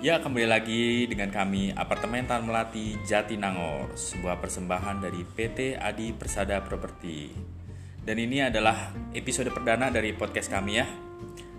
[0.00, 6.56] Ya, kembali lagi dengan kami Apartemen Tan Melati Jatinangor, sebuah persembahan dari PT Adi Persada
[6.64, 7.28] Properti.
[8.00, 10.88] Dan ini adalah episode perdana dari podcast kami ya.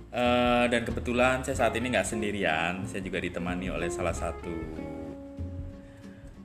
[0.09, 4.55] Eh, dan kebetulan saya saat ini nggak sendirian, saya juga ditemani oleh salah satu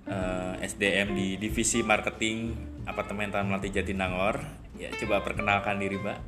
[0.05, 2.53] eh, SDM di divisi marketing
[2.85, 4.45] Apartemen Tan Melati Jatinangor.
[4.77, 6.19] Ya, coba perkenalkan diri, Mbak.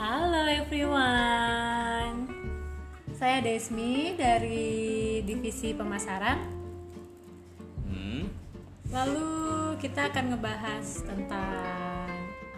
[0.00, 2.39] Halo everyone.
[3.20, 6.40] Saya Desmi dari divisi pemasaran.
[7.84, 8.24] Hmm.
[8.88, 9.28] Lalu
[9.76, 12.08] kita akan ngebahas tentang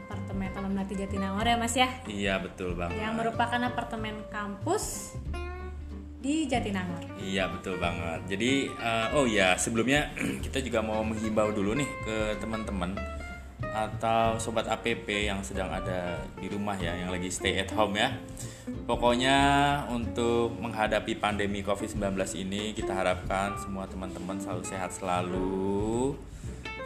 [0.07, 2.95] apartemen Taman Melati Jatinangor ya Mas ya, Iya, betul banget.
[2.95, 5.19] yang merupakan apartemen kampus
[6.23, 7.11] di Jatinangor.
[7.19, 8.23] Iya betul banget.
[8.31, 10.15] Jadi eh, oh ya sebelumnya
[10.47, 12.95] kita juga mau menghimbau dulu nih ke teman-teman
[13.73, 18.13] atau sobat APP yang sedang ada di rumah ya, yang lagi stay at home ya.
[18.85, 19.39] Pokoknya
[19.89, 26.13] untuk menghadapi pandemi COVID-19 ini kita harapkan semua teman-teman selalu sehat selalu.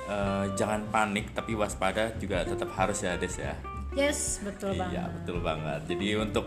[0.07, 3.59] Eh, jangan panik tapi waspada juga tetap harus ya Des ya.
[3.97, 5.11] Yes, betul Iya banget.
[5.19, 5.81] betul banget.
[5.91, 6.47] Jadi untuk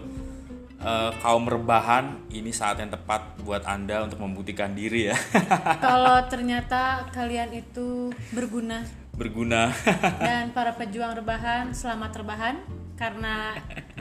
[0.79, 5.17] eh, kaum rebahan ini saat yang tepat buat anda untuk membuktikan diri ya
[5.83, 8.87] Kalau ternyata kalian itu berguna
[9.19, 9.75] berguna.
[10.23, 12.55] dan para pejuang rebahan selamat rebahan
[12.95, 13.59] karena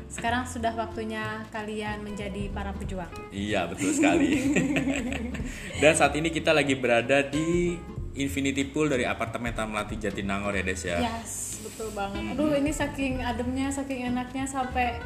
[0.09, 3.11] sekarang sudah waktunya kalian menjadi para pejuang.
[3.29, 4.57] iya betul sekali.
[5.83, 7.77] Dan saat ini kita lagi berada di
[8.17, 10.97] Infinity Pool dari apartemen Taman Melati Jatinangor ya Des ya.
[10.99, 12.35] Yes, betul banget.
[12.35, 14.99] Aduh, ini saking ademnya, saking enaknya sampai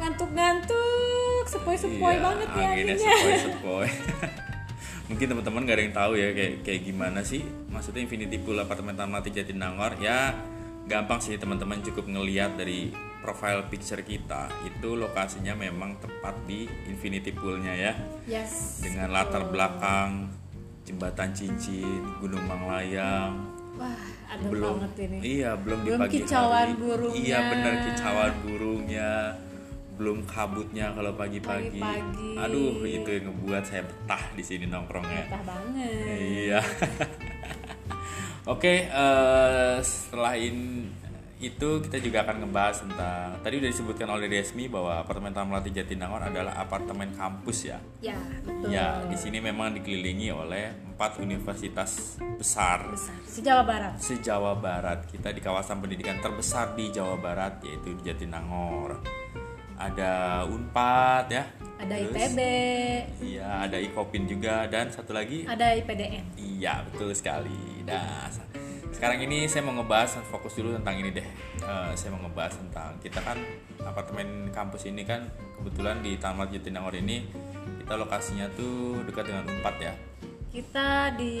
[0.00, 3.14] ngantuk-ngantuk, sepoi-sepoi Iya, banget ya anginnya anginnya.
[3.14, 3.88] sepoi-sepoi.
[5.10, 7.42] Mungkin teman-teman gak ada yang tahu ya kayak kayak gimana sih?
[7.66, 10.30] Maksudnya Infinity Pool apartemen Taman Melati Jatinangor ya
[10.86, 14.46] gampang sih teman-teman cukup ngeliat dari profile picture kita.
[14.64, 17.92] Itu lokasinya memang tepat di Infinity Poolnya ya.
[18.24, 18.80] Yes.
[18.80, 20.30] dengan latar belakang
[20.86, 23.34] jembatan cincin Gunung Manglayang.
[23.78, 23.96] Wah,
[24.28, 25.18] adem belum banget ini.
[25.40, 26.72] iya belum Belum pagi kicauan hari.
[26.76, 27.18] Burungnya.
[27.18, 29.10] iya benar kicauan burungnya
[30.00, 32.40] belum kabutnya kalau pagi-pagi Pagi-pagi.
[32.40, 36.16] aduh itu yang ngebuat saya betah di sini nongkrongnya Betah banget.
[36.16, 36.60] iya
[38.52, 40.32] oke eh, setelah
[41.40, 45.72] itu kita juga akan ngebahas tentang tadi udah disebutkan oleh Desmi bahwa apartemen Taman Melati
[45.72, 48.68] Jatinangor adalah apartemen kampus ya Ya, betul.
[48.68, 53.16] Ya, di sini memang dikelilingi oleh empat universitas besar Besar.
[53.24, 53.92] Se-Jawa Barat.
[53.96, 55.04] se-Jawa Barat.
[55.06, 59.00] Kita di kawasan pendidikan terbesar di Jawa Barat yaitu di Jatinangor.
[59.80, 61.44] Ada Unpad ya.
[61.80, 62.40] Ada Terus, ITB,
[63.24, 66.36] Iya, ada Ikopin juga dan satu lagi ada IPDN.
[66.36, 67.80] Iya, betul sekali.
[67.88, 68.28] Nah,
[68.92, 71.24] sekarang ini saya mau ngebahas fokus dulu tentang ini deh.
[71.64, 73.40] Eh, saya mau ngebahas tentang kita kan
[73.80, 75.24] apartemen kampus ini kan
[75.56, 77.24] kebetulan di Taman Jatinangor ini
[77.80, 79.94] kita lokasinya tuh dekat dengan Unpad ya.
[80.52, 81.34] Kita di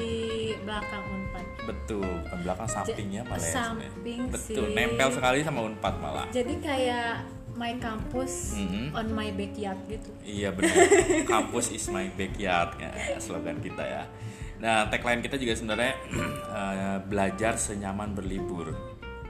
[0.64, 1.46] belakang Unpad.
[1.68, 4.74] Betul, bukan belakang sampingnya malah ya samping Betul, sih.
[4.74, 6.26] nempel sekali sama Unpad malah.
[6.32, 8.96] Jadi kayak my campus Mhm.
[8.96, 10.08] on my backyard gitu.
[10.24, 10.72] Iya benar.
[11.36, 12.88] Kampus is my backyard ya
[13.20, 14.02] slogan kita ya.
[14.56, 15.92] Nah tagline kita juga sebenarnya
[16.56, 18.72] eh, belajar senyaman berlibur.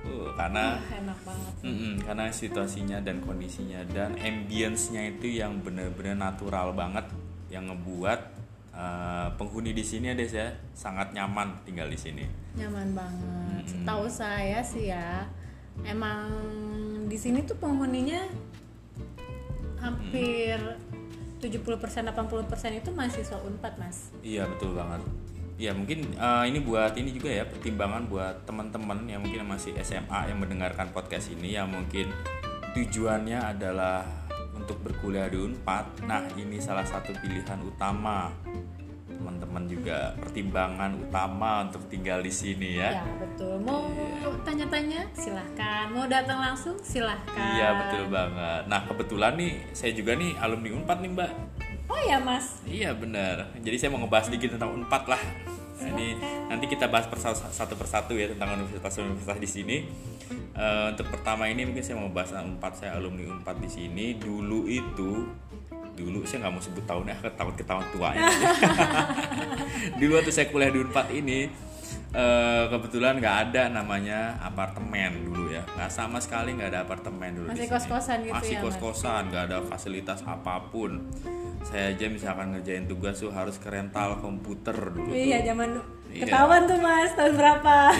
[0.00, 1.52] Uh, karena Wah, enak banget.
[1.60, 7.04] Mm-mm, karena situasinya dan kondisinya dan ambience-nya itu yang benar-benar natural banget
[7.52, 8.20] yang ngebuat
[8.72, 12.24] eh, penghuni di sini ada ya sangat nyaman tinggal di sini.
[12.56, 13.62] Nyaman banget.
[13.68, 15.28] Setahu saya sih ya,
[15.84, 16.32] emang
[17.10, 18.22] di sini tuh penghuninya
[19.82, 20.54] hampir
[21.42, 24.14] 70% 80% itu mahasiswa Unpad, Mas.
[24.22, 25.02] Iya betul banget.
[25.58, 30.30] Ya mungkin eh, ini buat ini juga ya pertimbangan buat teman-teman yang mungkin masih SMA
[30.30, 32.06] yang mendengarkan podcast ini yang mungkin
[32.78, 34.06] tujuannya adalah
[34.54, 36.06] untuk berkuliah di Unpad.
[36.06, 38.30] Nah ini salah satu pilihan utama
[39.20, 43.04] teman-teman juga pertimbangan utama untuk tinggal di sini ya.
[43.04, 43.60] Ya, betul.
[43.60, 43.84] Mau
[44.42, 47.36] tanya-tanya silahkan, mau datang langsung silahkan.
[47.56, 48.62] Iya betul banget.
[48.66, 51.32] Nah kebetulan nih saya juga nih alumni Unpad nih Mbak.
[51.90, 52.62] Oh ya, Mas.
[52.62, 53.50] Iya benar.
[53.58, 55.22] Jadi saya mau ngebahas sedikit tentang Unpad lah.
[55.80, 56.14] Nah, ini
[56.46, 59.76] nanti kita bahas persatu, satu persatu ya tentang universitas-universitas di sini.
[60.54, 62.72] Eh, untuk pertama ini mungkin saya mau bahas tentang Unpad.
[62.78, 64.14] Saya alumni Unpad di sini.
[64.14, 65.26] Dulu itu
[65.90, 68.32] dulu saya nggak mau sebut tahunnya takut ketahuan tuanya
[70.00, 71.52] dulu waktu saya kuliah di Unpad ini
[72.12, 77.46] eh, kebetulan nggak ada namanya apartemen dulu ya nggak sama sekali nggak ada apartemen dulu
[77.48, 77.72] Masih sini.
[77.72, 78.64] kos-kosan gitu masih ya, Mas?
[78.66, 81.06] kos-kosan nggak ada fasilitas apa pun
[81.62, 85.46] saya aja misalkan ngerjain tugas tuh harus ke rental komputer dulu Iya, tuh.
[85.46, 85.68] zaman
[86.08, 86.24] Iya.
[86.26, 87.76] ketahuan tuh Mas, tahun berapa?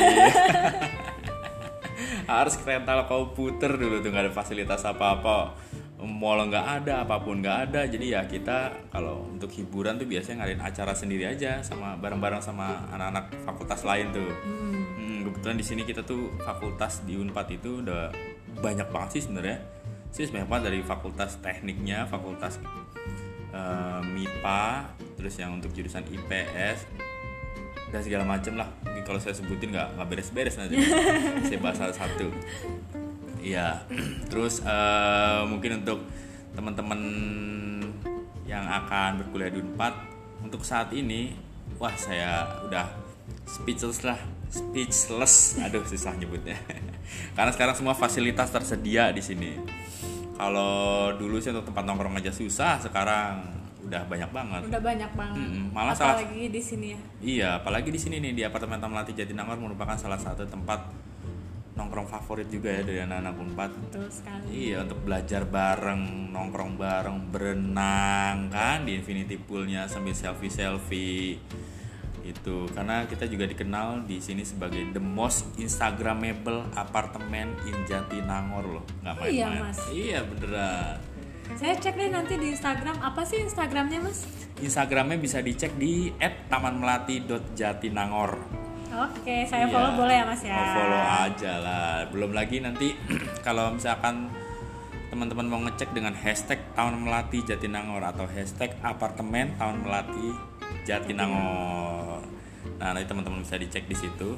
[2.29, 5.37] harus ke rental komputer dulu tuh nggak ada fasilitas apa apa
[6.05, 7.85] mall nggak ada apa pun nggak ada.
[7.85, 12.89] Jadi ya kita kalau untuk hiburan tuh biasanya ngadain acara sendiri aja sama bareng-bareng sama
[12.93, 14.31] anak-anak fakultas lain tuh.
[14.97, 18.09] Hmm, kebetulan di sini kita tuh fakultas di Unpad itu udah
[18.61, 19.59] banyak banget sih sebenarnya.
[20.11, 22.59] Sih banyak banget dari fakultas tekniknya fakultas
[23.53, 26.89] eh, MIPA terus yang untuk jurusan IPS
[27.91, 28.71] dan segala macem lah.
[28.87, 30.79] Mungkin kalau saya sebutin nggak nggak beres-beres nanti.
[31.51, 32.31] Saya bahas satu-satu
[33.41, 33.83] Iya,
[34.31, 36.05] terus eh, mungkin untuk
[36.53, 37.01] teman-teman
[38.45, 39.95] yang akan berkuliah di Unpad
[40.41, 41.33] untuk saat ini,
[41.77, 42.87] wah saya udah
[43.47, 45.35] speechless lah, speechless.
[45.65, 46.59] Aduh susah nyebutnya.
[47.37, 49.57] Karena sekarang semua fasilitas tersedia di sini.
[50.35, 53.45] Kalau dulu sih untuk tempat nongkrong aja susah, sekarang
[53.81, 54.61] udah banyak banget.
[54.67, 55.37] Udah banyak banget.
[55.39, 56.99] Mm-mm, malah salah- Apalagi di sini ya.
[57.21, 60.81] Iya, apalagi di sini nih di apartemen Tamalati Jatinangor merupakan salah satu tempat
[61.81, 63.73] nongkrong favorit juga ya dari anak-anak Unpad.
[63.89, 64.45] Betul sekali.
[64.53, 71.41] Iya untuk belajar bareng, nongkrong bareng, berenang kan di infinity poolnya sambil selfie selfie
[72.21, 78.85] itu karena kita juga dikenal di sini sebagai the most instagramable apartemen in Jatinangor loh
[79.01, 79.81] nggak Oh iya, main-main Mas.
[79.91, 81.01] iya beneran
[81.59, 83.03] Saya cek deh nanti di Instagram.
[83.03, 84.23] Apa sih Instagramnya mas?
[84.63, 86.15] Instagramnya bisa dicek di
[86.47, 88.39] @tamanmelati.jatinangor
[88.91, 89.73] Oke, saya Iya.
[89.73, 90.55] follow boleh ya mas ya.
[90.55, 91.93] Oh, follow aja lah.
[92.11, 92.99] Belum lagi nanti
[93.47, 94.27] kalau misalkan
[95.11, 100.35] teman-teman mau ngecek dengan hashtag Tahun Melati Jatinangor atau hashtag apartemen Tahun Melati
[100.83, 102.23] Jatinangor.
[102.79, 104.35] Nah nanti teman-teman bisa dicek di situ.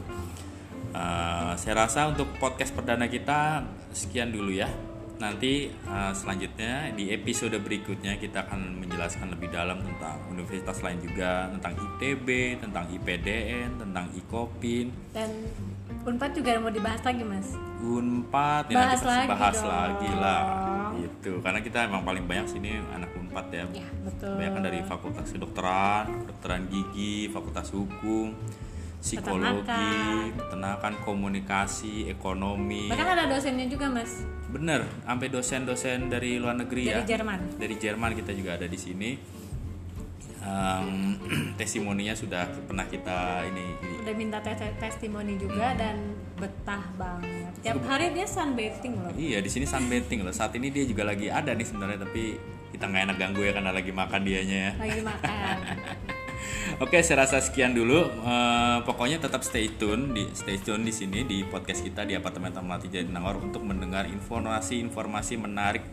[0.92, 4.68] Eh, saya rasa untuk podcast perdana kita sekian dulu ya.
[5.22, 11.46] Nanti eh, selanjutnya di episode berikutnya kita akan menjelaskan lebih dalam tentang universitas lain juga,
[11.48, 12.28] tentang ITB,
[12.58, 15.30] tentang IPDN, tentang IKOPIN, Dan
[16.02, 17.54] Unpad juga mau dibahas lagi mas.
[17.78, 19.70] Unpad ya Bahas lagi bahas dong.
[19.70, 20.42] lagi lah
[20.92, 24.34] gitu karena kita emang paling banyak sini anak Unpad ya Ya betul.
[24.34, 28.34] banyak kan dari fakultas kedokteran kedokteran gigi fakultas hukum
[29.02, 29.90] psikologi
[30.32, 36.96] peternakan komunikasi ekonomi Bahkan ada dosennya juga mas bener sampai dosen-dosen dari luar negeri ya
[36.96, 37.40] dari Jerman.
[37.56, 39.10] dari Jerman kita juga ada di sini
[40.42, 41.14] Em,
[41.60, 45.40] testimoninya sudah pernah kita ini Udah minta tes testimoni Hmm.
[45.40, 47.46] juga dan betah banget.
[47.62, 49.14] Tiap hari dia sunbathing loh.
[49.14, 50.34] Iya di sini sunbathing loh.
[50.34, 52.34] Saat ini dia juga lagi ada nih sebenarnya tapi
[52.74, 54.70] kita nggak enak ganggu ya karena lagi makan dianya ya.
[54.82, 55.56] Lagi makan.
[56.80, 58.08] Oke, saya rasa sekian dulu.
[58.08, 62.50] Eh, pokoknya tetap stay tune di stay tune di sini di podcast kita di apartemen
[62.50, 65.84] Taman Melati Jatinangor untuk mendengar informasi-informasi menarik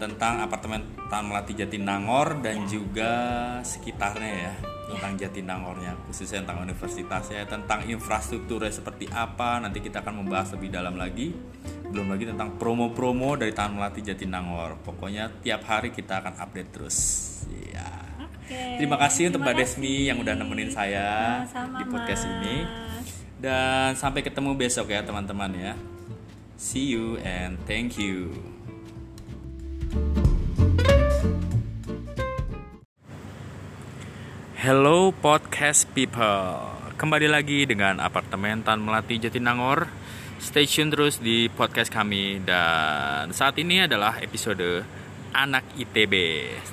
[0.00, 3.12] tentang apartemen Taman Melati Jatinangor dan juga
[3.60, 4.54] sekitarnya ya
[4.90, 9.60] tentang Jatinangornya khususnya tentang universitasnya tentang infrastrukturnya seperti apa.
[9.60, 11.36] Nanti kita akan membahas lebih dalam lagi.
[11.90, 16.98] Belum lagi tentang promo-promo dari Taman Melati Jatinangor pokoknya tiap hari kita akan update terus.
[17.50, 18.82] Ya Oke.
[18.82, 20.08] Terima kasih untuk Terima Mbak Desmi kasih.
[20.10, 21.08] yang udah nemenin saya
[21.46, 22.56] Sama-sama, di podcast ini.
[23.40, 25.72] Dan sampai ketemu besok ya teman-teman ya.
[26.60, 28.30] See you and thank you.
[34.60, 36.68] Hello podcast people.
[37.00, 39.88] Kembali lagi dengan apartemen Tan Melati Jatinangor.
[40.36, 44.84] Stay tune terus di podcast kami dan saat ini adalah episode
[45.32, 46.12] anak ITB.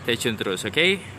[0.03, 1.16] Stay tune terus, oke?